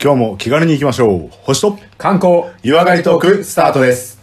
[0.00, 1.28] 今日も気軽に行きましょう。
[1.42, 4.16] 星と観光湯上がりトークスタートです。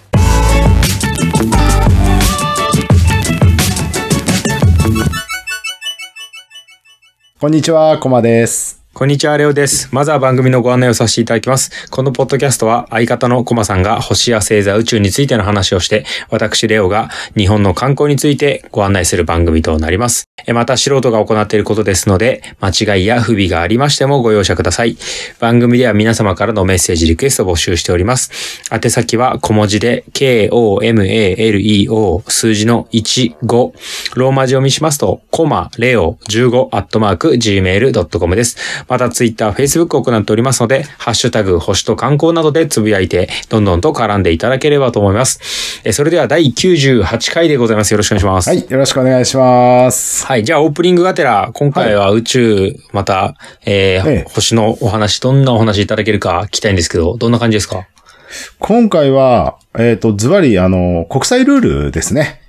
[7.38, 8.75] こんにちは、コマです。
[8.98, 9.90] こんにちは、レオです。
[9.92, 11.90] まずは番組のご案内をさせていただきます。
[11.90, 20.30] このポッドキャストは相方のコマさんが星や星座宇宙についての話をして、私レオが日本の観光についてご案内する番組となります。
[20.54, 24.96] また素人が行っていることですので、間違いや不備がありましてもご容赦ください。
[25.42, 28.32] 番組では皆様からのメッセージリクエストを募集しております。
[28.72, 30.54] 宛先は小文字で k-o-m-a-l-e-o
[32.30, 33.74] 数字の15
[34.16, 38.85] ローマ字読みしますと、コマレオ15アットマーク gmail.com です。
[38.88, 45.82] またツイッター、フェイスブックを行っておりますので、ハッシュタグ星と観光などでつぶやいて、どんどんと絡んでいただければと思います。
[45.84, 47.92] えそれでは第98回でございます。
[47.92, 48.50] よろしくお願いします。
[48.50, 50.26] はい、よろしくお願いします。
[50.26, 50.44] はい。
[50.44, 53.36] じゃあ、オープニングがてら、今回は宇宙、また、
[53.66, 57.88] えーええ星のお話、どんなお話いただけるか聞きたいんですけど、どんな感じですか？
[58.60, 62.42] 今回は、えっ、と、ズバリ、あの、国際ルールですね。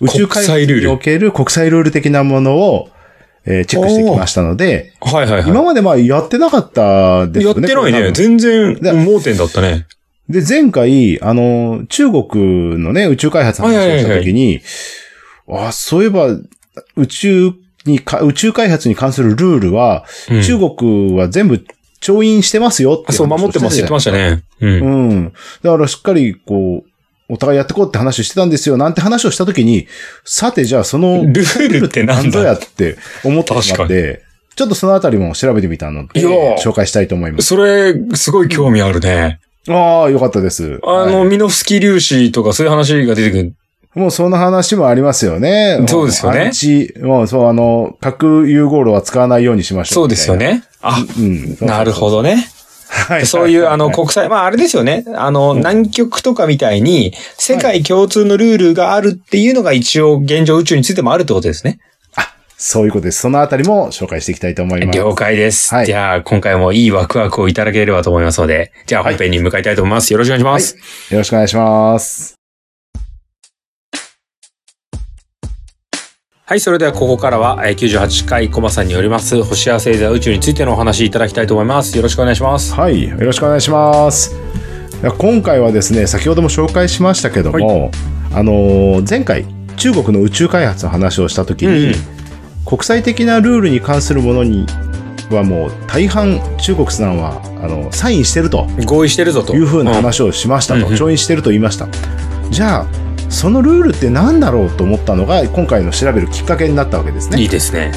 [0.00, 2.88] 宇宙開発国際ルールにおける国際ルール的なものを、
[3.46, 5.48] えーチェックしてきましたので、はいはいはい。
[5.48, 7.68] 今までまあやってなかったですよね。
[7.68, 8.12] やってないね。
[8.12, 9.86] 全然、で盲点だったね。
[10.28, 14.60] で、前回、あの、中国のね、宇宙開発の話をしたときに、
[15.48, 16.28] あ、そういえば、
[16.96, 17.52] 宇宙
[17.84, 21.64] にか、宇宙開発に関するルールは、うん中国は全部
[22.00, 24.36] 調印してますよってあそう、守ってます、言ってましたね。
[24.36, 24.42] ね。
[24.60, 24.80] うん。
[24.80, 25.32] うん。
[25.62, 26.89] だからしっかり、こう、
[27.30, 29.86] お互いやってこうって話してたんですよ、なんて話をしたときに、
[30.24, 32.30] さてじゃあその、ルールってなんだ？
[32.30, 34.22] ぞやって思ってしまって、
[34.56, 36.20] ちょっとそのあたりも調べてみたので、
[36.58, 37.46] 紹介したいと思います。
[37.46, 39.40] それ、すごい興味あるね。
[39.68, 40.80] ああ、よかったです。
[40.82, 43.54] あの、はいミノフスキー粒子とかそういう話が出てくる。
[43.94, 45.84] もうその話もありますよね。
[45.88, 49.94] そうですよねアンチ、もうそう、あの、核融合炉は使わないようにしましょう。
[49.94, 50.36] そうですよ。
[50.36, 50.62] ね。
[50.80, 51.56] あ、うん。
[51.60, 52.46] なるほどね。
[52.90, 53.26] はい。
[53.26, 55.04] そういう、あの、はい国際、まあ、あれですよね。
[55.14, 61.78] あの、南極とかみたいに、世界共通のルールがあるっていうのが一応、現状宇宙についてもあるってことですね。
[62.60, 63.20] そういうことです。
[63.20, 64.98] そのあたりも紹介していきたいと思います。
[64.98, 65.74] 了解です。
[65.74, 70.12] はいじゃあ、今回もいいワクワクをいただければと思いますので、じゃあ、本編に向かいたいと思います。
[70.12, 70.76] よろしくお願いします。
[71.10, 72.39] よろしくお願いします。
[76.50, 81.96] はい、それではここからは、えー98回コマさんによります、星や星座宇宙についてのお話いただきたいと思います。
[81.96, 82.74] よろしくお願いします。
[82.74, 83.08] はい。
[83.08, 84.34] よろしくお願いします。
[85.18, 87.92] 今回はですね、先ほども紹介しましたけども、
[88.34, 89.46] あのー前回、
[89.76, 91.94] 中国の宇宙開発の話をしたときに、うん
[92.66, 94.66] 国際的なルールに関するものに
[95.30, 99.54] はもう大半中国さんはあのサインしてると合意してるぞと。
[99.54, 101.86] いうふうな話をしましたと、調印してると言いました。
[102.50, 107.42] じゃあ、そのルールって何だろうと思ったのが今回の調べるきっかけになったわけですうんいね。
[107.44, 107.92] いですね。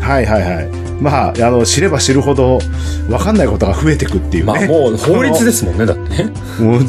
[0.00, 0.91] はいはいはい。
[1.02, 2.60] まあ、あの、知れば知るほど
[3.08, 4.52] 分かんないことが増えてくっていうね。
[4.52, 6.30] まあ、もう法律ですもんね、だってね。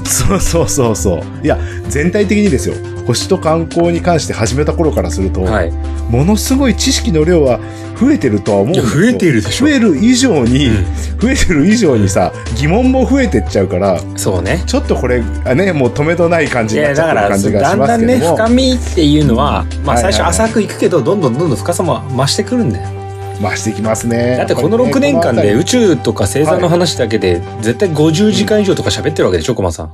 [0.06, 1.22] そうそうそうそう。
[1.44, 1.58] いや、
[1.90, 2.76] 全体的にですよ。
[3.08, 5.72] 星と観光に関して始めた頃からすると、はい。
[6.10, 7.60] ものすごい知識の量は
[8.00, 10.86] 増えてるとは思う増えているでしょ増える以上に、うん
[11.24, 14.62] 増えてる以上にさ、疑問も増えてっちゃうから、そうね。
[14.66, 18.36] ちょっとこれ、あね、もう止めどない感じになっちゃる感じがだんだんね、しますけども。
[18.36, 23.03] 深みっていうのは、まあ、はいはいはい最初浅くいくけど、どんどんどんどん深さも増してくるんだよ。
[23.42, 24.38] 増してきますね。
[24.38, 29.92] だってこの6年間で宇宙とか星座の話だけで、絶対50時間以上とか喋ってるわけでしょ、コマさん。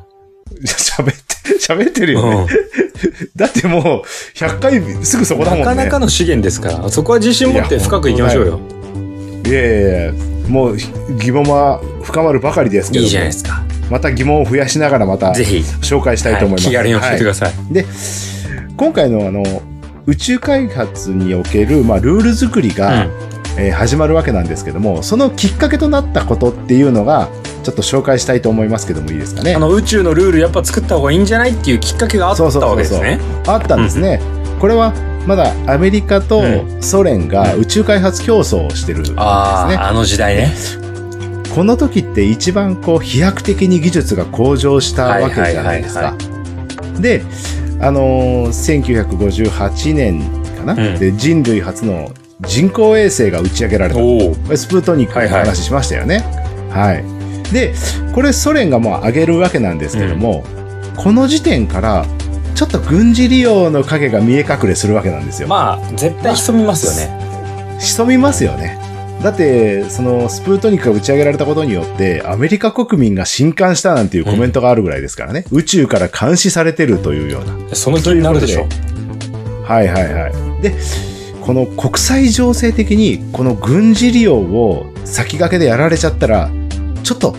[0.66, 1.13] 喋って、
[1.61, 2.35] 喋ってるよね。
[2.35, 2.79] うん
[3.35, 3.83] だってもう、
[4.35, 5.66] 100回すぐそこだもんね。
[5.66, 8.59] なかなかの資源ですから、そこは自信持って深くいきましょうよ。
[9.45, 10.13] いやいやいや
[10.50, 10.77] もう
[11.19, 13.63] 疑問は深まるばかりですけどもいいじゃないですか。
[13.89, 16.66] また疑問を増やしながらまたぜひ、紹介したいと思います。
[16.66, 17.53] はい気軽に教えてくはださい。
[17.71, 17.85] いで、
[18.75, 19.44] 今回のあの、
[20.09, 23.06] 宇宙開発における、まあ、ルール作りが、
[23.58, 27.28] えー始まるわけなんですけども、そのきっかけとなったことっていうのが、
[27.64, 29.53] ちょっと紹介したいと思いますけどもいいですかね。
[29.53, 33.19] あの宇宙のルールやっぱ作った方がいいんじゃないっていうきっかけがあったわけですね。
[33.48, 34.22] あったんですね。
[34.59, 34.94] これは
[35.28, 39.18] まだアメリカとうソ連が宇宙開発競争をしてるんですね。
[39.19, 40.53] ああ、あの時代ね。
[41.53, 46.18] この時って一番こう飛躍的に技術が向上したわけじゃないですはいはか。
[47.01, 47.24] で、
[47.81, 50.22] あのー1958年
[50.58, 52.12] かな、うんで人類初の
[52.42, 54.00] 人工衛星が打ち上げられた。
[54.58, 56.20] スプートニックの話しましたよね。
[56.70, 57.04] はい、
[57.54, 57.74] で、
[58.14, 60.44] これソ連がもう上げるわけなんですけども、
[60.96, 62.06] この時点から
[62.56, 65.48] ちょっと軍事利用の影が見え隠れするわけなんですよ。
[65.48, 67.80] まあ、絶対潜みますよね。
[67.80, 68.78] 潜みますよね。
[69.21, 75.44] だって、そのスプートニクが打ち上げられたことによって、アメリカ国民が震撼したなんていうコメントがあるぐらいですからね。
[75.51, 77.75] 宇宙から監視されてるというような。
[77.75, 78.68] その気になるでしょ。
[79.63, 80.62] はいはいはい。
[80.62, 80.74] で、
[81.42, 86.50] この国際情勢的に、この軍事利用を先駆けでやられちゃったら、
[87.04, 87.36] ちょっと、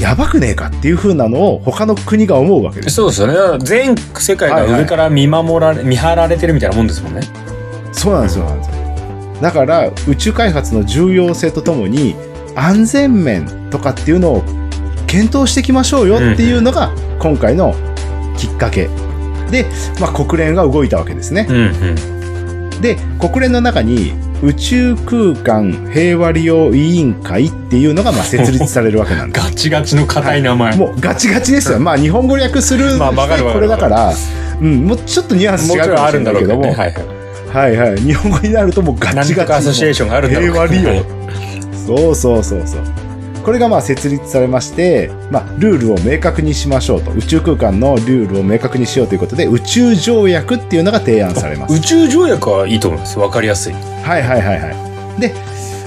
[0.00, 2.94] やばくねえかっていう風なのを他の国が思うわけです。
[2.94, 3.58] そうですよね。
[3.62, 7.20] 全世界が上から見守られ、見張られてるみたいなもんですもんね。
[7.92, 8.46] そうなんですよ。
[8.46, 8.79] そうなんですよ
[9.40, 12.14] だから、宇宙開発の重要性とともに、
[12.54, 14.42] 安全面とかっていうのを
[15.06, 17.74] 検討していきましょうよっていうのが、今回の
[18.36, 18.88] きっかけ。
[19.50, 19.66] で、
[20.00, 21.46] まあ、国連が動いたわけですね。
[21.48, 22.80] うんうん。
[22.80, 29.44] で、国連の中に、宇宙空間平和利用委員会っていうのがまあ設立されるわけなんです。
[29.44, 30.76] ガチガチの硬い名前。
[30.76, 31.78] もうガチガチですよ。
[31.78, 34.14] まあ日本語訳する、まあこれだから、
[34.60, 37.04] うん、もうちょっとニュアンス違うかもしるんだろうけどれないけども、ね。
[37.04, 37.19] はいはい。
[37.52, 37.96] はいはい。
[37.96, 39.52] 日本語になるともうガチガチ。
[39.52, 41.04] アソシエーションがあるんだ平和利用はい。
[41.74, 42.82] そうそうそうそう。
[43.42, 47.10] これがまあ設立されまして、まあルールを明確にしましょうと。
[47.12, 51.74] 宇宙空間のルールを明確にしようということで、宇宙条約っていうのが提案されます。
[51.74, 53.18] 宇宙条約はいいと思います。
[53.18, 53.72] わかりやすい。
[53.72, 55.20] はいはいはいはい。
[55.20, 55.34] で、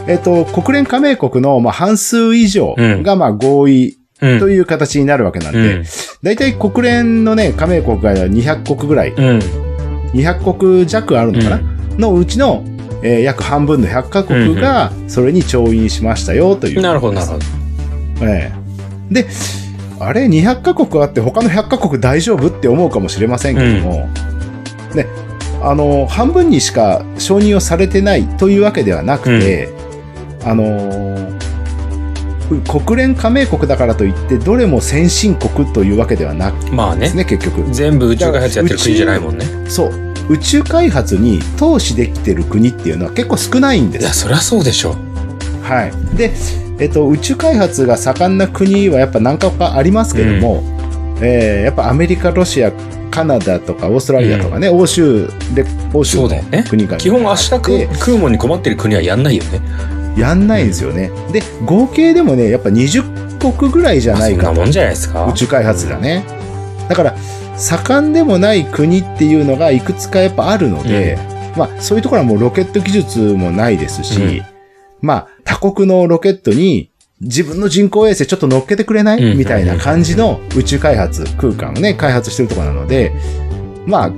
[0.07, 4.39] えっ、と、国連加盟国のまあ半数以上がまあ合意うん。
[4.39, 5.86] という形になるわけなんで、うん。
[6.21, 9.72] 大体国連のね、加盟国が200国ぐらい、うん。
[10.13, 11.62] 200国弱あるのかな、
[11.98, 12.63] のうちの、
[13.01, 16.81] えー約半分の100カ国がそれに調印しましたよという。
[16.81, 17.45] なるほど、なるほど。
[18.21, 18.51] え
[19.12, 19.13] え。
[19.13, 19.27] で、
[20.00, 24.07] あれ、200カ国あって他の100カ国大丈夫って思うかもしれませんけども、
[24.95, 25.06] ね、
[25.62, 29.69] あの、半分にしか承認をされてないというわけではなくて、
[30.45, 31.43] あのー
[32.61, 37.71] 国連加盟国だからといって、どれも先進国というわけではなくまあね結局。
[37.71, 39.45] 全部宇宙開発やってる国じゃないもんね。
[39.67, 39.91] そう。
[40.29, 44.21] 宇宙開発に投資できてる国っていうのは結構少ないんでいや、す。
[44.21, 44.95] そりゃそうでしょ。
[45.61, 46.15] はい。
[46.15, 46.31] で、
[46.79, 50.63] えっと、宇宙開発が盛んな国はやっぱ何かかありますけども、
[51.21, 52.71] えーやっぱアメリカ、ロシア、
[53.11, 56.29] カナダとかオーストラリアとかね、欧州で、欧州の
[56.67, 59.61] 国が基本明日食うもんに困ってる国はやんないよね。
[60.18, 61.12] やんないんですよね。
[61.31, 65.25] で、合計でもね、やっぱ20国ぐらいじゃまあないかとそんなもんじゃないですか。
[65.27, 66.25] 宇宙開発がね。
[66.88, 67.15] だから、
[67.57, 71.18] 盛んでもない国っていうのがいくつかやっぱあるので、
[71.57, 74.45] まあそういうところはもうロケット技術もないですし、うん
[75.01, 76.89] まあ他国のロケットに
[77.19, 83.12] 自分の人工衛星ちょっと乗っけてくれない、うんみたいな感じの宇宙開発、空間をね、開発してるところなので、
[83.86, 84.12] まあ、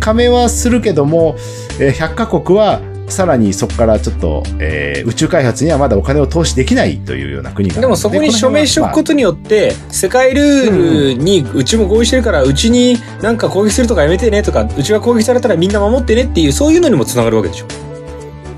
[0.00, 1.36] 加盟はするけども、
[1.80, 17.66] えー100カ国はさらにそこからちょっと、えー宇宙開発にはまだお金を投資できないというような国がでもそこに署名しておくことによって、世界ルールにうちも合意してるから、うちになんか攻撃するとかやめてねとか、うちが攻撃されたらみんな守ってねっていう、そういうのにもつながるわけでしょ？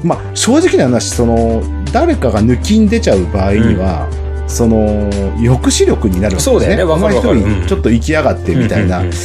[0.05, 1.62] まあ、正直な話、その、
[1.93, 4.06] 誰かが抜きん出ちゃう場合には、
[4.46, 6.52] その、抑止力になるわけですね。
[6.52, 6.85] そうだよね。
[6.85, 9.17] お前一人ちょっと行きやがってみたいな、うんうんうん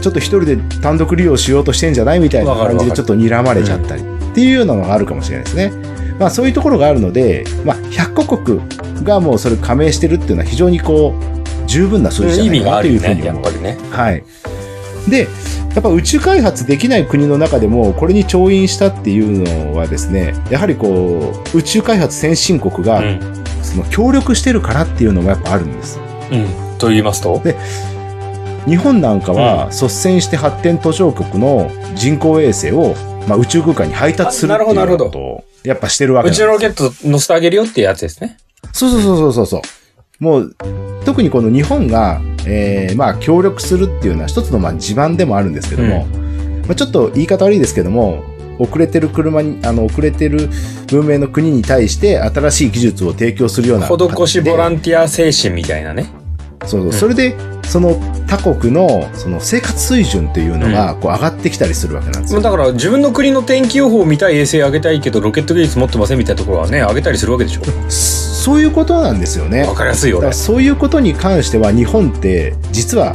[0.00, 4.02] ちょっと一人で単独利用しようとしてんじゃないみたいな感じでちょっと睨まれちゃったり
[4.38, 5.72] っていうようなのがあるかもしれないですね。
[6.20, 8.60] まあそういうところがあるので、まあ100カ国
[9.04, 13.50] がもうそれ加盟してるっていうのは非常にこう、十分な数字じゃないかなというふうに思うやっぱ。
[13.50, 13.78] りね。
[13.90, 14.22] はい。
[15.08, 15.22] で、
[15.74, 23.20] やっぱ宇宙開発できない国の中でも、これに調印したっていうのはですね、やはりこう、宇宙開発先進国が、うん。
[23.62, 25.98] その協力してるからっていうのもやっぱあるんです。
[26.30, 26.78] うん。
[26.78, 27.42] と言いますと？
[28.66, 32.94] 日本なんかは率先して発展途上国の人工衛星を、
[33.28, 38.38] まあ、宇宙空間に配達するっていうことをやっぱしてるわけうちのなんですロケット乗せてあげるよっていうやつですね。
[38.72, 40.24] そうそうそうそうそう。
[40.24, 40.56] もう、
[41.04, 46.06] 特にこの日本が、えー、まあ、協力するっていうのは一つのまあ自慢でもあるんですけども、
[46.66, 48.24] まあ、ちょっと言い方悪いですけども、
[48.58, 50.48] 遅れてる車に、あの、遅れてる
[50.88, 53.86] 文明の国に対して新しい技術を提供するような。
[53.86, 56.06] 施しボランンティア精神みたいなね。
[56.64, 56.88] そうそう。
[56.88, 57.36] んそれで、
[57.68, 62.40] その他国の、その生活水準っていうのが、こう上がってきたりするわけなんですよ。
[62.40, 69.62] だから自分の国の天気予報を見たい衛星上げたいけどロケット技術持ってませんみたいなところはね上げたりするわけでしょそういうことなんですよね。
[69.64, 73.14] わかりやすいよ俺だからそういうことに関しては日本って実は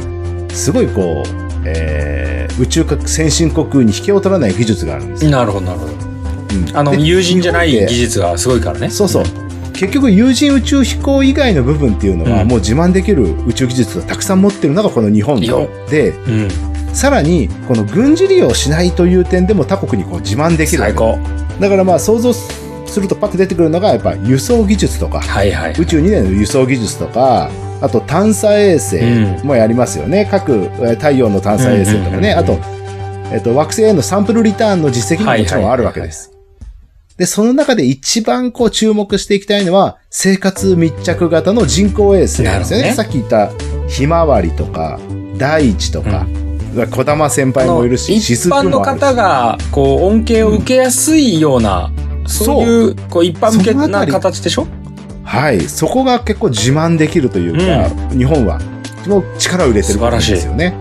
[0.50, 5.30] すごいこう、えー宇宙核先進国に引けを取らない技術があるんですよ。
[5.32, 9.24] なるほどなるほどうんあので友人じゃない技術がすごいからねそうそう。
[9.74, 12.48] 結局有人宇宙飛行以外の部分っていうのは、うん。
[12.48, 16.48] もう自慢できる宇宙技術をたくさん持ってるのがこの日本よで、うん。
[16.94, 21.18] さらにこの軍事利用しないという点でも他国にこう自慢できる最高。
[21.60, 27.50] だからまあ想像するとパッと出てくるのがやっぱ輸送技術とか、はいはい宇宙2年の輸送技術とか、
[27.80, 29.02] あと探査衛星
[29.44, 30.28] もやりますよね。
[30.30, 32.10] 各えー太陽の探査衛星とかね。
[32.10, 32.58] うんうんうんうんあと、
[33.32, 36.33] えっと、惑星へのサンプルリターンの実績ももちろんあるわけです。
[37.16, 42.88] で、その中で一番こう注目していきたいのは、生活密着型の人工衛星なんですよね。
[42.88, 42.92] ね。
[42.92, 43.52] さっき言った、
[43.88, 44.98] ひまわりとか、
[45.38, 46.26] 大地とか、
[46.90, 51.92] 小玉先輩もいるし、一般の方がこう恩恵を受けやすいような
[52.26, 54.66] そういうこう一般向けな形でしょ？
[55.22, 55.60] はい。
[55.60, 58.58] そこが結構自慢できるというか、日本は、
[59.06, 60.74] もう力を入れてるんですよね。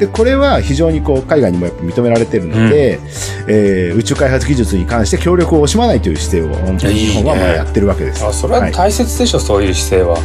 [0.00, 2.98] で、これは非常にこう、海外にもやっぱ認められてるので、
[3.46, 8.24] えー宇宙開発技術に関して協力を惜しまないという姿勢を、本当に日本はまあいいねやってるわけです。
[8.24, 10.18] あ、それははい大切でしょ、そういう姿勢は。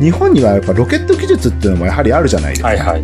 [0.00, 2.68] 日本にはやっぱロケット技術っていうのもやはりあるじゃないですか。
[2.68, 3.02] はいはい。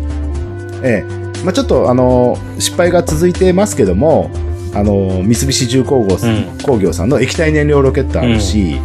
[0.83, 4.29] ええまあ、ちょっとあの失敗が続いてますけども
[4.73, 8.79] あの三菱重工業,、うん工業さんの液体燃料ロケットあるし、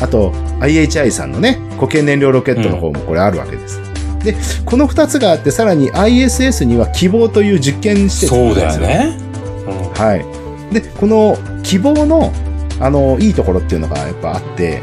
[0.00, 3.80] あと IHI さんのね固形燃料ロケットの方もこれあるわけです。
[4.24, 4.36] で
[4.66, 9.18] この2つがあってさらに ISS には希望という実験施設があそうるんですだよね。
[9.66, 10.40] うんはい。
[10.74, 12.32] で、この希望の、
[12.80, 14.82] あの、いいところっていうのがやっぱあって、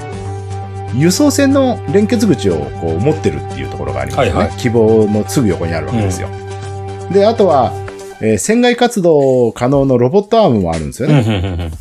[0.94, 4.40] 輸送船の連結口をこう持ってるっていうところがありますよね。
[4.40, 6.30] はいは希望のすぐ横にあるわけですよ。
[7.12, 7.74] で、あとは、
[8.22, 11.24] えー船外活動可能のロボットアームもあるんですよね。
[11.26, 11.72] うんうんうんうん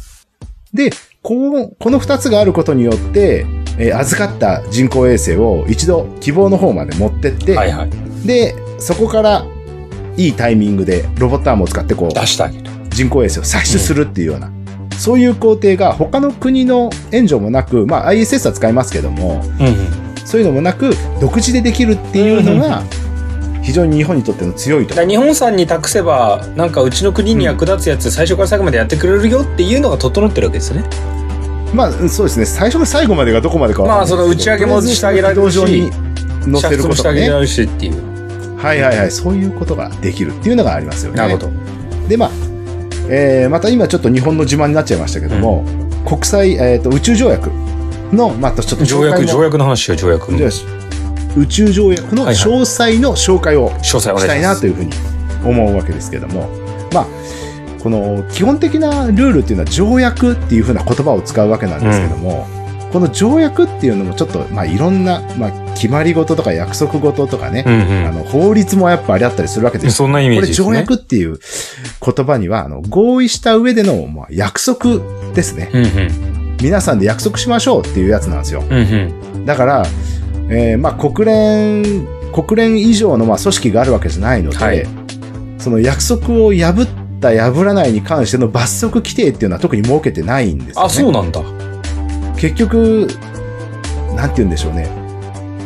[0.74, 0.90] で、
[1.22, 3.46] こうこの二つがあることによって、
[3.78, 8.26] えー預かった人工衛星を一度希望の方まで持ってって、はいはい。
[8.26, 9.46] で、そこから
[10.16, 12.64] いいタイミングでロボットアームを使ってこう、出してあげる。
[12.90, 14.50] 人工衛星を採取するっていうような、
[14.98, 20.90] そういう工程が他の国の援助もなく、まあ ISS は使いますけども、うんうんそういうのもなく、
[21.20, 22.82] 独自でできるっていうのが、
[23.62, 30.88] 非常に日本にとっての強いと日本さんに託せばなんかうちの国に役立つやつ最初から最後までやってくれるよっていうのが整ってるわけですよね。
[31.76, 32.46] まあ、うんそうですね。
[32.46, 35.90] 最初から最後までがどこまでかはまあその打ち上げもしてあげられるし
[36.46, 37.20] 乗せることがね。
[37.20, 38.56] っていう。
[38.56, 39.10] はいはいはい。
[39.10, 41.18] そういうことができるっていうのがありますよね。
[41.18, 41.50] なるほど。
[42.08, 42.30] で、まあ、
[43.08, 45.64] えーまた今ちょっと日本の自慢になっちゃいましたけども、
[46.08, 47.50] 国際、えーと宇宙条約
[48.12, 50.32] の、またちょっと条約条約の話よ条約
[51.36, 54.92] 宇宙条約の詳細の紹介をしたいなというふうに
[55.44, 56.48] 思うわけですけども、
[56.92, 57.06] まあ、
[57.86, 62.44] この基本的なルールっていうのは条約っていうふうな言葉を使うわけなんですけども、
[62.92, 69.84] この条約っていうのもちょっと、まあ、いろんな、まあ、決まり事とか約束事とかね、うんあの法律もやっぱありあったりするわけうん。
[69.84, 69.98] です。
[69.98, 70.66] そんなイメージですね。
[70.66, 71.38] これ条約っていう
[72.04, 74.98] 言葉には、あの、合意した上での、まあ、約束
[75.32, 75.70] ですね。
[75.72, 76.56] うんうん。
[76.60, 78.64] 皆さんで約束しましょうっていうやつなんですよ。
[78.68, 78.78] うん
[79.32, 79.46] うん。
[79.46, 79.86] だから、
[80.50, 85.06] えーまあ、国連、国連以上のまあ組織があるわけじゃないので、はい
[85.58, 90.82] その約束を破った、破らないに関しての罰則規定っていうのは特に設けてないんですよね。
[90.86, 91.42] あ、そうなんだ。
[92.36, 93.08] 結局、
[94.14, 94.88] なんて言うんでしょうね。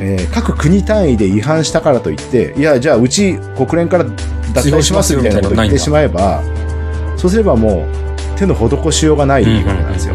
[0.00, 4.04] えー各国単位で違反したからといって、いや、じゃあうち国連から
[4.54, 6.42] 脱退しますみたいなことを言ってしまえば、
[7.16, 10.14] そうすればもう手の施しようがないわけなんですよ。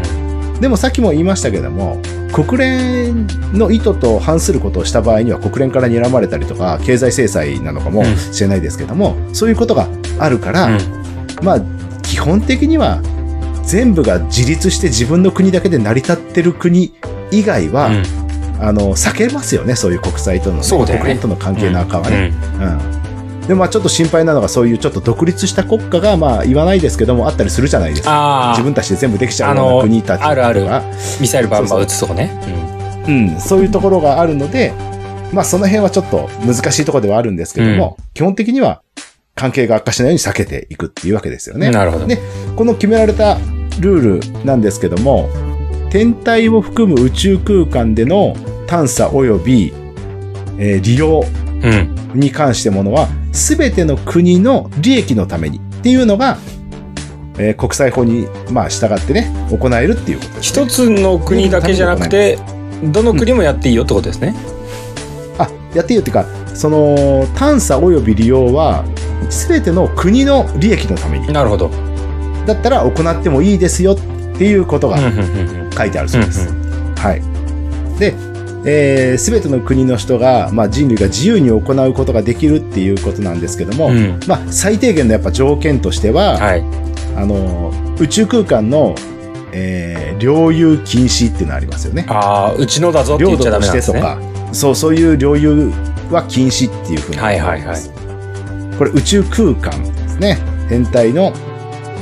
[0.60, 2.00] でもさっきも言いましたけども、
[2.32, 9.88] 国連の意図と反することをした場合には国連から睨まれたりとか、経済制裁なのかもしれないですけども、そういうことが
[10.18, 11.05] あるから、うん
[11.42, 11.60] まあ、
[12.02, 13.00] 基本的には
[13.64, 16.94] 全部が自立して自分の国だけで成り立ってる国
[17.30, 18.02] 以外は、うん。
[18.58, 20.86] あの、避けますよね、そういう国際との、ねね。
[20.86, 22.32] 国連との関係の赤はね。
[22.54, 22.62] うん。
[22.62, 22.96] うん。
[23.46, 28.48] でもまあちょっと心配なのがそういうちょっと独立した国家がまあ言わないですけどもあったりするじゃないですか。
[28.54, 30.66] 自分たちで全部できちゃうような国たちあるある。
[31.20, 32.32] ミサイルバンバン撃つとこね。
[33.06, 34.72] うん、そういうところがあるので、
[35.32, 38.82] まあその辺はちょっと難しいところではあるんですけども、基本的には
[39.36, 41.70] 関係が悪化しないように避けていくっていうわけですよね。
[41.70, 42.06] なるほど。
[42.06, 42.18] で
[42.56, 43.38] この決められた
[43.80, 45.28] ルールなんですけども、
[45.90, 48.34] 天体を含む宇宙空間での
[48.66, 49.72] 探査及び、
[50.58, 51.22] えー利用
[51.62, 51.96] うん。
[52.18, 56.38] に関してものは、すべての国の利益のためにっていうのが、
[57.38, 60.64] えー国際法に、まあ、従ってね、行えるっていうことです、ね。
[60.64, 62.38] 一つの国だけじゃなくて、
[62.84, 64.34] どの国もやっていいよってことですね。
[65.38, 66.24] あ、やっていいよっていうか、
[66.54, 68.84] その、探査及び利用は、
[69.30, 71.32] すべての国の利益のために。
[71.32, 71.70] なるほど。
[72.46, 73.96] だったら行ってもいいですよっ
[74.38, 74.98] ていうことが
[75.76, 76.48] 書いてあるそうです。
[76.48, 77.22] うんはい。
[77.98, 78.14] で、
[78.64, 86.64] えー、全ての国の人が、まあ、人類が自由に行うことができるっていうことなんですけども、うんまあ、最低限のやっぱ条件としては、はい。
[87.16, 88.94] あの、宇宙空間の、
[89.52, 92.06] えー領有禁止っていうのありますよね。
[92.08, 94.46] ああ、うちのだぞって言領土っちゃダとしてとメなんですね。
[94.48, 95.70] か、そう、そういう領有
[96.10, 98.05] は禁止っていうふうにはいはいはい
[98.78, 100.38] これ宇宙空間ですね。
[100.68, 101.32] 天体の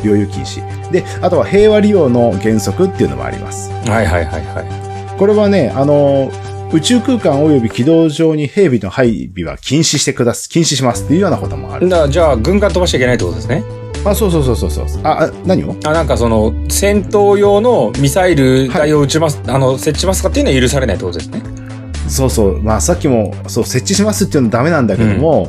[0.05, 0.63] 領有禁止。
[0.91, 3.71] で、あとは平和利用の原則っていうのもあります。
[3.89, 5.19] はいはいはいはい。
[5.19, 6.31] これはね、あの、
[6.73, 11.89] 宇宙空間及び軌道上に兵備の配備は禁止してくだす、禁止しますっていうようなこともある。
[11.89, 13.63] だじゃあ軍艦飛ばしちゃいけないってことですね。
[14.05, 15.01] あ、そうそうそうそうそう。
[15.05, 15.77] あ、あ何を？
[15.85, 21.43] あなんかその戦闘用のミサイル台を撃ちます、あの設置しますかっていうのは許されないってことですね。
[22.09, 22.61] そうそう。
[22.61, 25.49] まあさっきも、そう、設置しますっていうのはダメなんだけども、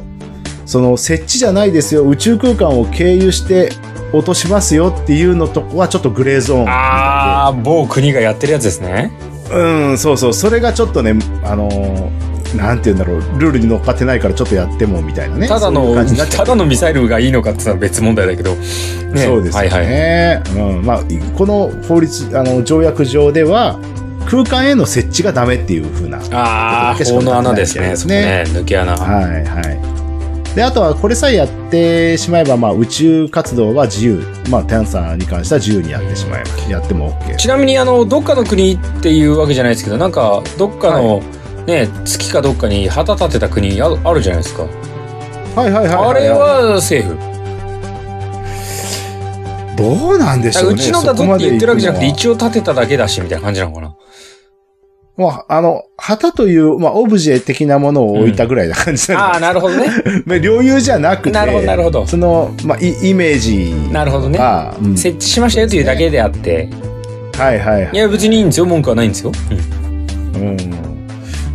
[0.65, 2.07] その設置じゃないですよ。
[2.07, 3.71] 宇宙空間を経由して
[4.13, 6.69] 落としますよっていうのとこはちょっとグレーゾーン。
[6.69, 9.11] ああ、某国がやってるやつですね。
[9.51, 10.33] うん、そうそう。
[10.33, 13.39] それがちょっとね、あのーなんて言うんだろう。
[13.39, 15.47] ルールに乗っかってないからちょっとやってもみたいなね。
[15.47, 20.43] ただのそういうただのミサイルがいいのかっていうのは別問題だけど、ねそうですよはいはいね。
[20.55, 20.85] うん。
[20.85, 21.03] まあ、
[21.37, 23.77] この法律、あの、条約上では、
[24.25, 26.19] 空間への設置がダメっていう風な。
[26.31, 30.04] ああ法の穴ですねそこね抜け穴、はいはい。
[30.55, 34.23] で、あとはこれさえやってしまえば、まあ宇宙活動は自由。
[34.49, 37.35] まあ探査に関しては自由にやってしまえば、やっても OK。
[37.35, 41.21] ちなみにあのどっかの国っていうわけじゃないですけどなんかどっかの、
[41.67, 46.09] ね月かどっかに旗立てた国ああるじゃないですか、はいはいはいはい。
[46.09, 47.35] あれは政府
[49.75, 50.75] どうなんでしょうね。
[50.75, 53.93] うちのだぞって言ってるわけじゃなくて一応立てただけだしみたいな感じなのかな
[55.17, 59.21] もう、あの、旗という、まあ、オブジェ的なものを置いたぐらいな感じなん。
[59.21, 59.87] ああなるほどね。
[60.25, 62.05] まあ、領有じゃなくて、なるほどなるほど。
[62.05, 63.73] その、まあ、イイメージ。
[63.91, 64.37] なるほどね。
[64.37, 64.97] が、うん。
[64.97, 66.69] 設置しましたよというだけであって。
[67.37, 67.89] はいはいはい。
[67.93, 69.31] いや別にいいんですよ文句はないんですよ、
[70.35, 70.57] うん。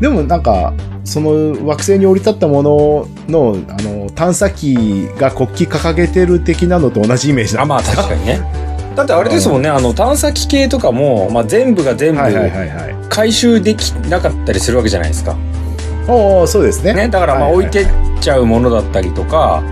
[0.01, 0.73] でもなんか、
[1.05, 12.97] その惑星に降り立ったものの、あの、探査機が国旗掲げてる的なのと同じイメージなんあまあ確かにねだってあれですもんね、あの探査機系とかも、まあ、全部が全部はいはいはいはい。
[13.09, 15.37] 回収できなかったりするわけじゃないですか、
[16.09, 16.93] おおそうですね。
[16.95, 19.63] ね、だからまあはいはい置いてっちゃうものだったりとか、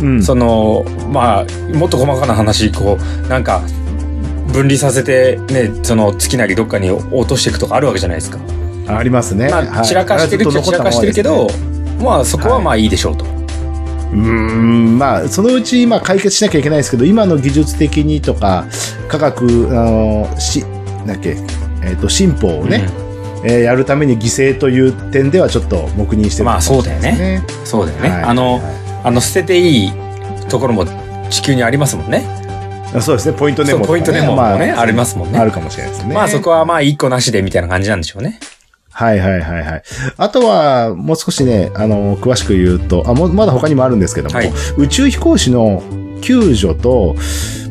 [0.00, 0.22] うん。
[0.22, 3.62] そのまあもっと細かな話こうなんか
[4.52, 8.38] 分離させてねその月なりどっかに落としていくとかあるわけじゃないですか、
[8.88, 9.48] ありますね。
[9.50, 11.48] まあ散らかしてるっちゃ散らかしてるけど、
[12.02, 13.24] まあそこはまあいいでしょうと、
[14.12, 18.66] うーん、まあ、そのうち、まあ、解決しなきゃいけないですけど、今の技術的にとか、
[19.08, 20.64] 科学、あの、し、
[21.06, 21.36] だっけ、
[21.82, 22.88] えっ、と、進歩をね、
[23.44, 27.12] えーやるために犠牲という点ではちょっと黙認してるまあそうだよね。
[27.12, 27.44] ね。
[27.48, 28.22] うんそうだよね、はい。
[28.24, 28.60] あの
[29.02, 29.92] あの捨てていい
[30.50, 30.84] ところも
[31.30, 32.22] 地球にありますもんね。
[33.00, 35.38] そうですね、ポイントネモとか、そうポイントネモもねありますもんね。
[35.38, 36.14] あるかもしれないですね。
[36.14, 38.38] まあそこはまあ一個なしでみたいな感じなんでしょうね。
[38.92, 39.82] はいはいはいはい。
[40.16, 45.82] あとは、もう少しね、あの、詳しく言うと、あ、もうまだ他にもあるんですけども、はい宇宙飛行士の
[46.20, 47.16] 救助と、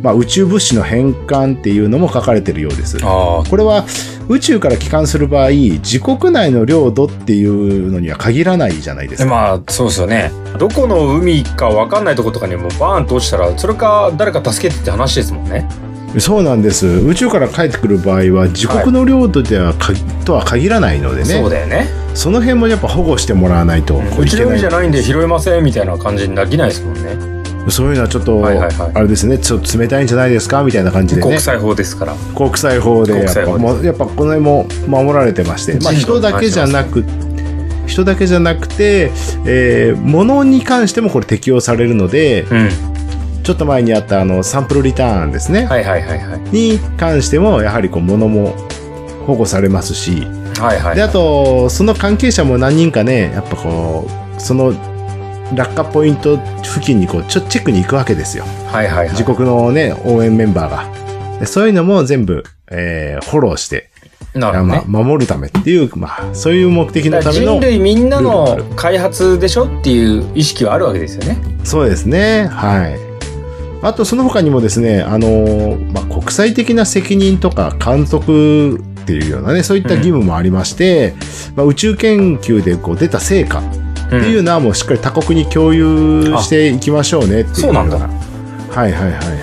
[0.02, 2.98] まあ、宇宙物資の返還っていうのも書かれてるようです。
[3.04, 3.86] あこれは
[4.30, 9.26] 宇宙から帰還する場合、自国内の領土っていうのには限らないじゃないですあ。
[9.26, 9.32] か。
[9.32, 10.32] まあそうですよね。
[10.58, 15.68] どこの海かわかんないとことかにもバーンと落ちたら、それか誰か助けてって話ですもんね。
[16.18, 16.88] そうなんです。
[16.88, 19.94] 宇宙から帰ってくる場合は、自国の領土ではか、
[20.26, 21.26] とは限らないのでね。
[21.26, 21.88] そうだよね。
[22.16, 27.40] その辺もやっぱ保護してもらわないとこううちの海じゃいないんで拾えませんみたいな感じになきないですもんね。
[27.70, 31.40] そういうのはちょっと、はいはいはいあれですね、ちょっと冷たいんじゃないですかみたいな感じでね国。
[31.40, 32.16] 際法ですから。
[32.36, 37.06] 国際法でやっぱもうやっぱこの辺も守られてまして、まあ、人だけじゃなく
[37.86, 39.12] 人だけじゃなくて、
[39.46, 42.89] えー物に関してもこれ適用されるのでうん。
[43.50, 46.40] ちょっと前にあったあのサンプルリターンですね、はいはいはいはい。
[46.52, 48.52] に関してもやはりこう物も
[49.26, 50.22] 保護されますし
[50.60, 50.96] はいはい。
[50.96, 54.08] であとその関係者も何人かねやっぱこ
[54.38, 54.72] うその
[55.56, 59.10] 落下ポイント付近にこうちょチェックに行くわけですよはいはいはい。
[59.10, 63.90] 自国のね応援メンバーがでそういうのも全部、えーフォローして
[64.36, 64.84] なるほどね。
[64.86, 71.36] まあ、守るためっていう、まあ、そういう目的のための人類みんなの開発でしょっていう意識はあるわけですよね。
[71.64, 73.09] そうですねはい
[73.82, 81.14] あとその他にもですねあの、まあ、国際的な責任とか監督っていうようなねそういった義務もありまして、
[81.56, 88.12] まあ、宇宙研究でこう出た成果っていうのはもうしっかり他国に共有していきましょうねっていうそうなんだはい
[88.72, 89.39] はいはい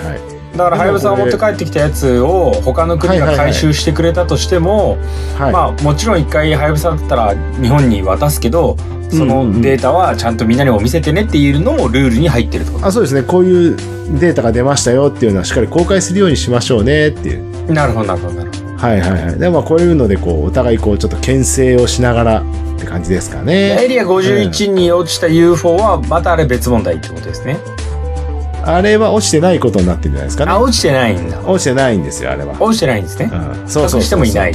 [0.57, 4.99] だから、はやぶさが持って帰ってきたやつを他の国が回収してくれたとしても、
[5.39, 8.77] はい、まあもちろん一回はやぶさだったら日本に渡すけど、
[9.11, 13.77] そうんうんうんのデータはちゃんとみんなにも見せてねっていうのもルールに入ってるってことあそうですねこういう
[14.19, 18.67] データが出ましたよっていうのはしっかり公開するようにしましょうねっていうなるほどなるほどなるほど。
[18.77, 19.39] はいはいはい。
[19.39, 23.87] でもまあこういうのでこうお互いこうちょっと牽制をしながらって感じですかエね。
[23.89, 27.57] リア51に落ちた UFO はまたあれ別問題ってことですね。
[28.67, 30.53] あれは落ちてないことになってるんじゃないですかね。
[30.53, 31.41] あ、落ちてないんだ。
[31.41, 32.61] 落ちてないんですよあれは。
[32.61, 33.31] 落ちてないんですね。
[33.33, 34.53] うん、そうそうそうそう隠してもいない。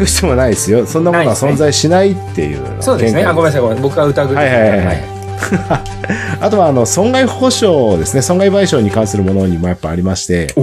[0.00, 0.86] 隠してもないですよ。
[0.86, 3.24] そんなものは存在しないっていうのがそうですね。
[3.24, 3.82] あ、ごめんなささい、ごめん。
[3.82, 4.34] 僕が疑う。
[4.34, 5.20] はいはいはいはい
[6.40, 8.22] あとはあの損害保障ですね。
[8.22, 10.54] 損害賠償に関するものにもやっぱありまして。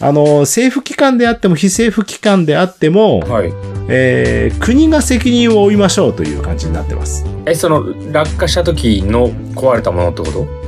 [0.00, 3.52] あの政府機関であっても非政府機関であっても、はい。
[3.88, 7.24] えー国が責任を負いましょうという感じになってます。
[7.46, 10.40] え、その落下した時の壊れたものってこと？
[10.40, 10.61] うん、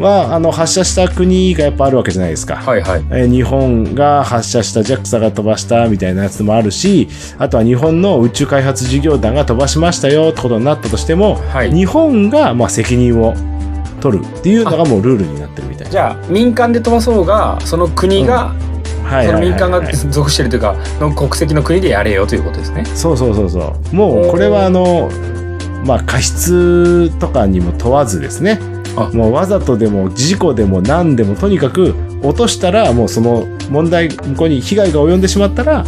[0.00, 2.56] は、あの、発射した国がやっぱあるわけじゃないですか。
[2.56, 3.04] はいはい。
[3.10, 11.72] えー日本が発射した JAXA が飛ばしたみたいなやつもあるし、あとは日本の宇宙開発事業団が飛ばしましたよってことになったとしても、はい。
[11.72, 13.34] 日本がまあ責任を
[14.02, 18.48] 取るっていうのがもうルールになってるみたいじゃあ民間で飛ばそうがその国が
[19.04, 22.84] ははいその民間が属してるというか、の国籍の国でやれよということですね。
[22.86, 23.94] そうそうそうそう。
[23.94, 25.10] もうこれはあの、
[25.84, 28.58] まあ過失とかにも問わずですね。
[28.96, 35.84] あもうわざとでも事故でも何でもとにかく落としたらもうその問題向こうに被害が及んでしまったら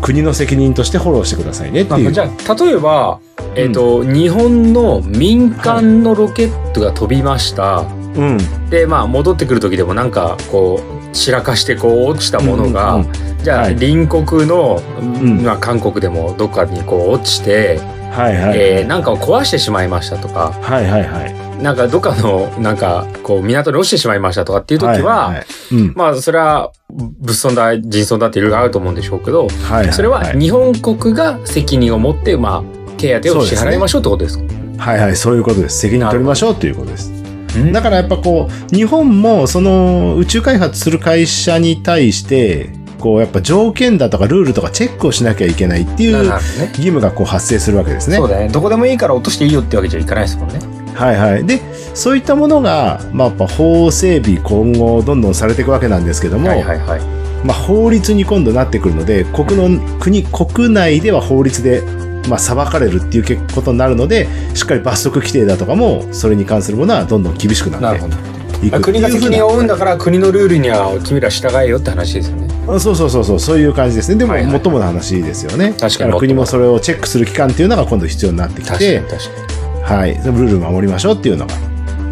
[0.00, 2.12] 国の責任としてフォローしてくださいねっていう。
[2.12, 3.20] じゃあ、例えば、
[3.54, 7.84] えっ、と、日本の民間のロケットが飛びました。
[8.16, 8.38] うん。
[8.68, 17.78] で、まあ、戻ってくる時でもなんか、こう、散らかしてこう落ちたものが、うんうんじゃあ、はい隣国の、んまあ、韓国でもどっかにこう落ちて、
[18.10, 18.58] はいはい。
[18.58, 21.45] えーなんかを壊してしまいましたとか、はいはいはい。
[21.62, 25.92] なんかどっかの、なんか、こう、港に落ちてしまいましたとかっていう時は、いいいうん。
[25.96, 29.92] まあ、それは、物損だ、人損だっていろいろあると思うんでしょうけど、はいはい。
[29.92, 32.62] それは日本国が責任を持って、まあ、
[32.98, 34.44] 手当を支払いましょうってことですか？
[34.78, 35.78] はいはい、そういうことです。
[35.80, 37.10] 責任取りましょうということです。
[37.56, 46.26] うんだからやっぱこう、日本もその宇宙開発する会社に対して、こうやっぱ条件だとかルールとかチェックをしなきゃいけないっていう。
[46.26, 48.16] 義務がこう発生するわけですね。
[48.16, 48.48] そうだね。
[48.48, 50.58] どこでもいいから落としていいよってわけじゃいかないですもんね。
[50.96, 51.44] はいはい。
[51.44, 51.60] で、
[51.94, 57.00] そういったものが、まあやっぱ法整備今後どんどんされていくわけなんですけども、はいはいはい。
[57.44, 61.82] まあ法律に今度なってくるので、国の、国、国内では法律で、
[62.28, 68.36] まあ裁かれるっていうことになるので、しっかり罰則規定だとかも、それに関するものはどんどん厳しくなってなるほど。
[68.62, 72.48] いく国が責任を負うんだから国のルールには君ら従えよって話ですよね。
[72.66, 74.16] あそうそうそうそう、そういう感じですね。
[74.16, 75.74] でも、はいはいもっともな話ですよね。
[75.78, 79.55] 確かに国もそれをチェックする機関っていうのが今度必要になってき確かてに、確かに。
[79.86, 81.54] はい、ルールを守りましょうっていうのが、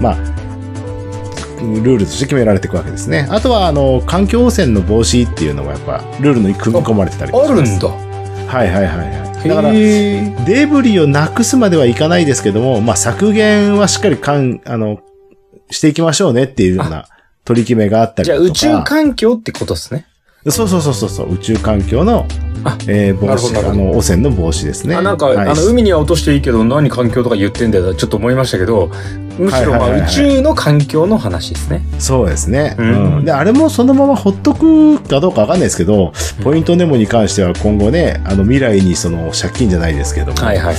[0.00, 0.14] まあ、
[1.58, 3.26] ルールとして決められていくわけですね。
[3.30, 7.88] あとは、あの、環境汚染の防止っていうのがやっぱ、ルールに組み込まれてたりあるんだ。
[7.88, 9.48] はいはいはいはい。
[9.48, 15.00] だから、デブリをなくすまではいかないですけども、まあ、削減はしっかりかん、あの、
[15.70, 17.08] していきましょうねっていうような
[17.44, 18.54] 取り決めがあったりとか。
[18.54, 20.06] じゃあ宇宙環境ってことですね。
[20.48, 22.43] そうそうそうそうそう、宇宙環境のあ、
[22.87, 24.94] えー防止、なるほどなるほどあの、汚染の防止ですね。
[24.96, 28.90] あなんか、はいあの海には落としていいけど何環境とか言ってんだよちょっと思いましたけど
[29.38, 31.83] むしろまあはいはいはいはい宇宙の環境の話ですね。
[31.98, 32.77] そうですね。
[32.79, 33.24] ううんん。
[33.24, 40.77] で、あれもそのままほっとくかどうかわかんないですけど、ポイントネモに関しては今後ね、あの未来にその借金じゃないですけども、はいはい。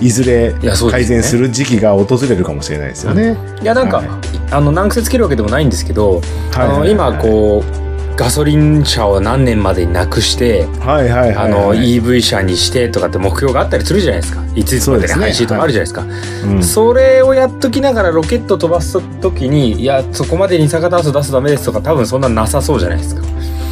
[0.00, 3.36] いずれいやそうですね改善する時期が訪れるかもしれないですよね。
[3.62, 4.08] いやなんか、はい
[4.50, 7.82] あの難癖つけるわけでもないんですけど、はいはいはいあの今こう
[8.16, 11.36] ガソリン車を何年までになくして、はいはいはい、はい。
[11.36, 14.42] あの EV 車にしてとかって目標があったりするじゃないですか。
[14.54, 16.02] いついつまでに廃止とかあるじゃないですか。
[16.46, 23.22] うんそれをやっときながらロケット飛ばす時に、いや、そこまで二酸化炭素出すとダメですとか多分そんななさそうじゃないですか。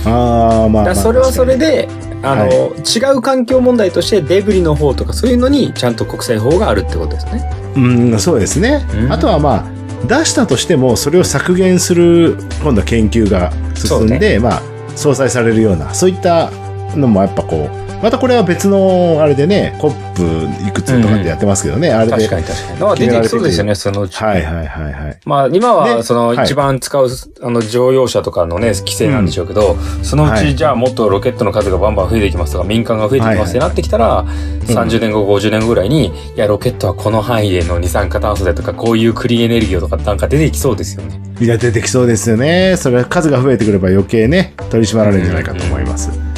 [0.06, 0.94] ああ、まあ、まあ。
[0.94, 1.88] それはそれ確で、
[2.22, 7.50] あの、は違う環境問題としてデブリの方とかそういうのにちゃんと国際法があるってことですね。
[7.76, 7.80] う
[8.14, 8.86] ん、そうですね。
[8.94, 14.62] うんあとはまあ、出したとしても、それを削減する、今度は研究が進んで、まあ、
[14.96, 16.50] 相殺されるような、そういった
[16.96, 22.12] のもやっぱこう、またこれは別の、あれでね、コップいくつとかってやってますけどね、あれで。
[22.12, 22.80] 確かに確かに。
[22.80, 24.16] まあ出てきそうですよね、そのうち。
[24.16, 25.18] はいはいはいはい。
[25.26, 27.08] まあ今はでそのはい一番使う、
[27.42, 34.24] あの乗用車とかのね、規制なんでしょうけど、そのうはいちじゃあもっとロケットの数がバンバン増えていきますとか、民間が増えていきますってなってきたら、
[34.66, 41.20] 30年後、50年後ぐらいに、いや、ロケットはこの範囲での二酸化炭素でとか、こういうクリーンエネルギーとかなんか出てきそうですよね。
[41.40, 42.76] いや、出てきそうですよね。
[42.76, 46.29] それは数が増えてくれば余計ね、取り締まられるんじゃないかと思います。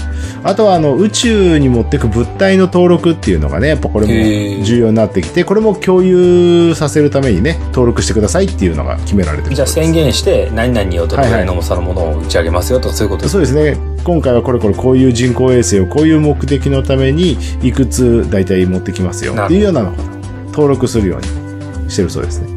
[0.45, 13.77] あとは、あの、宇宙に持っていく物体の登録っていうのがね、やっぱこれも重要になってきて、これも共有させるためにね、登録してくださいっていうのが決められてるじゃあ宣言して、何々をどれぐらいの重さのものを打ち上げますよとか、そういうことですそうですね。
[14.03, 19.93] 今回はこれこれこういう人工衛星をこういう目的のためにいくつ大体持ってきますよっていうようなのを
[20.47, 21.21] 登録するよう
[21.85, 22.49] にしてるそうですね。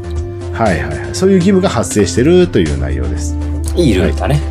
[0.53, 1.13] はいはいはい。
[1.13, 3.37] そういう義務が発生してるという内容です。
[3.75, 4.41] いいルールだね。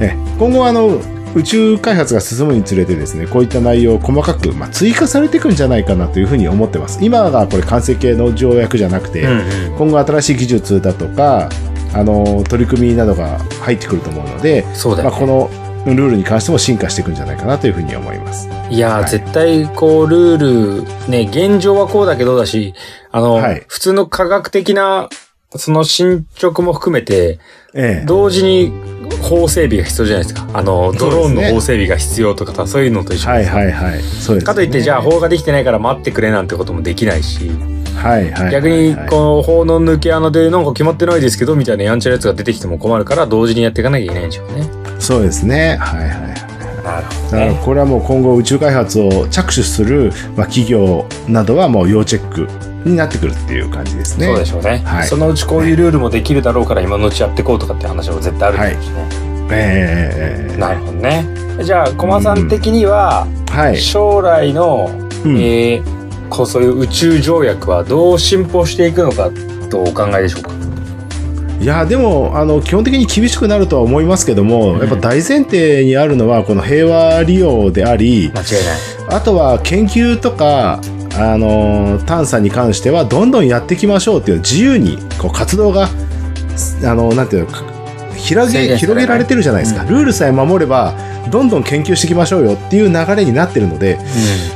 [0.00, 1.00] え今後はあの
[1.34, 6.98] 宇宙開発が進むにつれてですね、こういった内容を細かく、まあ、追加されていくんじゃないかなというふうに思ってます。
[7.02, 9.76] 今がこれ完成形の条約じゃなくて、うんうん。
[9.76, 11.48] 今後新しい技術だとか、
[11.94, 15.16] あの、取り組みなどが入ってくると思うので、まあ、そうだよね。
[15.16, 15.50] この
[15.86, 18.48] ルールに関しても進化していくんじゃないかなというふうに思います。
[18.68, 22.74] いやー、はい絶対、こう、ルール、ね、現状はこうだけどだし、
[23.10, 25.08] あの、はい普通の科学的な、
[25.56, 27.38] その進捗も含めて、
[27.74, 28.06] ええ。
[28.06, 28.72] 同時に
[29.22, 30.48] 法整備が必要じゃないですか。
[30.52, 34.00] あの、ドローンの法整備が必要とかさ、そういうのと一緒はいですはいはい。
[34.00, 34.40] そうです、ね。
[34.42, 37.50] かといって、じゃあ法ができてないから待ってくれなんてこともできないし、
[37.96, 38.52] はいはいはい。
[38.52, 44.68] 逆に、はいこう、法の抜け穴でなんか決まってないですけど、みたいなやんちゃなやつが出てきても困るから、同時にやっていかなきゃいけないんでしょうね。
[45.00, 45.76] そうですね。
[45.80, 46.50] はいはいはい。
[46.82, 52.48] なるほだからこれはもう今後宇宙開発を着手する、まあ、企業などはもう要チェック
[52.84, 54.26] になってくるっていう感じですね。
[54.26, 59.08] そうでしょうね、はいそのうちこういうルールもできるだろうから今のうちやっていこうとかって話も絶対あるでしょうしね。
[59.52, 61.26] ええなるほどね。
[61.62, 63.76] じゃあ、駒さん的には、はい。
[63.78, 64.90] 将来の、
[65.24, 69.32] うんえーこうそういう宇宙条約はどう進歩していくのか
[69.68, 70.52] とお考えでしょうか？
[71.60, 78.64] いや、でも、あの、基本的に厳しくなるとは思いますけども、うんやっぱ大前提にあるのは、この平和利用であり、間違い
[79.08, 79.16] ない。
[79.16, 80.80] あとは研究とか、
[81.20, 85.88] あの、探査に関しては、どんどんやっていきましょうっていう自由に、こう、活動が、
[86.84, 87.62] あの、なんていうの、か
[88.16, 89.84] 広げ、広げられてるじゃないですか。
[89.84, 90.94] ルールさえ守れば、
[91.30, 93.98] どんどん研究していきましょうよっていう流れになってるので、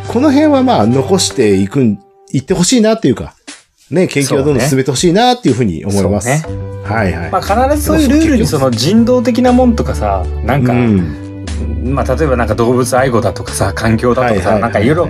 [0.08, 1.98] この辺はまあ、残していくん、
[2.32, 3.34] いってほしいなっていうか、
[3.90, 6.28] ね、研究をどんどん進めてほしいなっていうふうに思います。
[6.84, 7.30] はいはい。
[7.30, 11.92] まあ必ずそういうルールにその人道的なもんとかさ、なんか、うん。
[11.94, 15.08] まあ例えばなんか動物愛護だとかさ、環境だとかさ、なんかいろいろ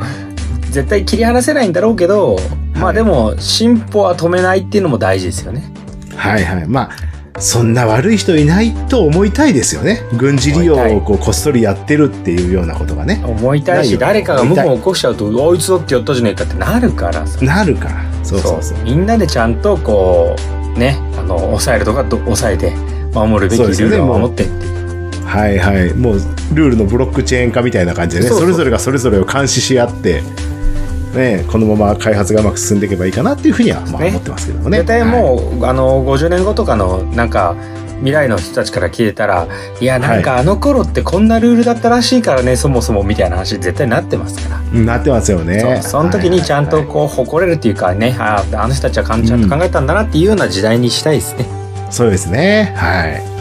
[0.74, 2.36] 絶対切り離せないんだろうけど、
[2.74, 5.72] まあでも進歩は止めないっていうのも大事ですよね。
[6.16, 6.66] はいはい。
[6.66, 10.02] まあ、そんな悪い人いないと思いたいですよね。
[10.16, 13.22] 軍事利用をこうこっそりやってるっていうようなことがね。
[13.24, 17.44] 思いたいし、誰かが謀反を起こしちゃうと、あいつだってやったじゃねえかってなるからさ。
[17.44, 18.04] なるから。
[18.24, 18.78] そうそうそう。
[18.82, 20.34] みんなでちゃんとこ
[20.76, 22.72] う、ね、あの、抑えるとかど抑えて、
[23.12, 25.24] 守るべきルールを守ってっていう。
[25.24, 25.94] はいはい。
[25.94, 26.14] もう、
[26.52, 30.22] ルールのブロックチェーン化みたいな感じでね、そうそうそれぞれがそれぞれを監視し合って、
[31.14, 34.78] ね、このまま開発がうまく進んでいけばいいかなっていうふうには、まあね思ってますけどもね。
[34.78, 37.56] 絶対はいもう、あの、50年後とかの、なんか、
[37.98, 39.46] 未来の人たちから聞いたら、
[39.80, 44.80] いや、なんかあの頃ってこんなルールだったらしいからね、そもそもみたいな話絶対なってますから。
[44.80, 45.60] なってますよね。
[45.60, 51.46] そうその時にちゃんとこう誇れるっていうかね、ああの人たちはちゃんと考えたんだなっていうような時代にしたいですね。
[51.90, 52.74] そうですね。
[52.76, 53.34] はい。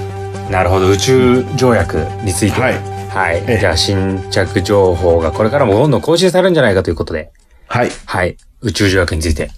[0.52, 2.74] なるほど宇宙条約についてはい
[3.10, 7.32] はいええじゃあ新着情報がこれからもどんどん更新されるんじゃないかということで
[7.74, 7.90] はい。
[8.06, 9.50] はい宇宙条約について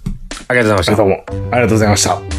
[0.47, 2.34] ありがとうございましたどうも、ありがとうございました。